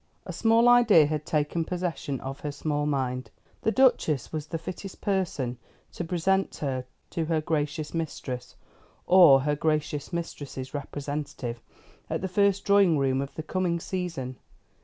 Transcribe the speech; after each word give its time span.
A 0.25 0.33
small 0.33 0.67
idea 0.67 1.05
had 1.05 1.27
taken 1.27 1.63
possession 1.63 2.19
of 2.21 2.39
her 2.39 2.51
small 2.51 2.87
mind. 2.87 3.29
The 3.61 3.71
Duchess 3.71 4.33
was 4.33 4.47
the 4.47 4.57
fittest 4.57 4.99
person 4.99 5.59
to 5.91 6.03
present 6.03 6.55
her 6.55 6.85
to 7.11 7.25
her 7.25 7.39
gracious 7.39 7.93
mistress, 7.93 8.55
or 9.05 9.41
her 9.41 9.55
gracious 9.55 10.11
mistress's 10.11 10.73
representative, 10.73 11.61
at 12.09 12.21
the 12.21 12.27
first 12.27 12.65
drawing 12.65 12.97
room 12.97 13.21
of 13.21 13.35
the 13.35 13.43
coming 13.43 13.79
season. 13.79 14.37